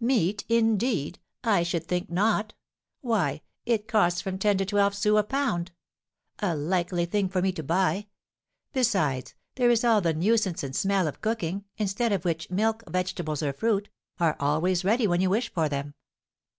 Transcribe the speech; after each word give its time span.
"Meat, 0.00 0.42
indeed! 0.48 1.18
I 1.44 1.62
should 1.62 1.84
think 1.84 2.08
not. 2.08 2.54
Why, 3.02 3.42
it 3.66 3.86
costs 3.86 4.22
from 4.22 4.38
ten 4.38 4.56
to 4.56 4.64
twelve 4.64 4.94
sous 4.94 5.18
a 5.18 5.22
pound! 5.22 5.70
A 6.38 6.56
likely 6.56 7.04
thing 7.04 7.28
for 7.28 7.42
me 7.42 7.52
to 7.52 7.62
buy! 7.62 8.06
Besides, 8.72 9.34
there 9.56 9.68
is 9.68 9.84
all 9.84 10.00
the 10.00 10.14
nuisance 10.14 10.62
and 10.62 10.74
smell 10.74 11.06
of 11.06 11.20
cooking; 11.20 11.66
instead 11.76 12.10
of 12.10 12.24
which, 12.24 12.48
milk, 12.48 12.84
vegetables, 12.88 13.42
or 13.42 13.52
fruit, 13.52 13.90
are 14.18 14.38
always 14.40 14.82
ready 14.82 15.06
when 15.06 15.20
you 15.20 15.28
wish 15.28 15.52
for 15.52 15.68
them. 15.68 15.92